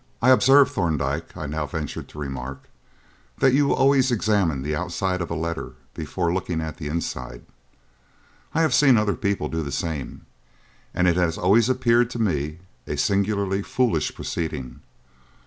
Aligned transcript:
"I 0.19 0.31
observe, 0.31 0.71
Thorndyke," 0.71 1.37
I 1.37 1.45
now 1.45 1.67
ventured 1.67 2.07
to 2.07 2.17
remark, 2.17 2.63
"that 3.37 3.53
you 3.53 3.71
always 3.71 4.09
examine 4.11 4.63
the 4.63 4.75
outside 4.75 5.21
of 5.21 5.29
a 5.29 5.35
letter 5.35 5.73
before 5.93 6.33
looking 6.33 6.59
at 6.59 6.77
the 6.77 6.87
inside. 6.87 7.43
I 8.55 8.63
have 8.63 8.73
seen 8.73 8.97
other 8.97 9.13
people 9.15 9.47
do 9.47 9.61
the 9.61 9.71
same, 9.71 10.25
and 10.91 11.07
it 11.07 11.17
has 11.17 11.37
always 11.37 11.69
appeared 11.69 12.09
to 12.09 12.19
me 12.19 12.57
a 12.87 12.97
singularly 12.97 13.61
foolish 13.61 14.15
proceeding. 14.15 14.79